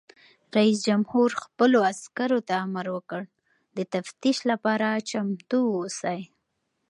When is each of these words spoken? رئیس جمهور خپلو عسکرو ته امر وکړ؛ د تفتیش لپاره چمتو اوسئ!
رئیس 0.55 0.77
جمهور 0.87 1.29
خپلو 1.43 1.77
عسکرو 1.91 2.39
ته 2.47 2.53
امر 2.65 2.85
وکړ؛ 2.95 3.23
د 3.77 3.79
تفتیش 3.93 4.37
لپاره 4.51 4.87
چمتو 5.09 5.59
اوسئ! 5.79 6.21